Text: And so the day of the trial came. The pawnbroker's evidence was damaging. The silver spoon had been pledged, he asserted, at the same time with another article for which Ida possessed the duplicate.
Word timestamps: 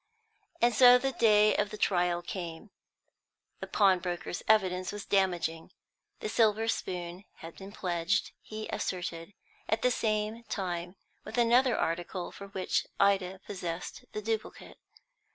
And 0.63 0.73
so 0.73 0.97
the 0.97 1.11
day 1.11 1.55
of 1.57 1.69
the 1.69 1.77
trial 1.77 2.23
came. 2.23 2.71
The 3.59 3.67
pawnbroker's 3.67 4.41
evidence 4.47 4.91
was 4.91 5.05
damaging. 5.05 5.73
The 6.21 6.27
silver 6.27 6.67
spoon 6.69 7.25
had 7.35 7.55
been 7.55 7.71
pledged, 7.71 8.31
he 8.41 8.67
asserted, 8.69 9.35
at 9.69 9.83
the 9.83 9.91
same 9.91 10.43
time 10.45 10.95
with 11.23 11.37
another 11.37 11.77
article 11.77 12.31
for 12.31 12.47
which 12.47 12.87
Ida 12.99 13.41
possessed 13.45 14.05
the 14.13 14.23
duplicate. 14.23 14.79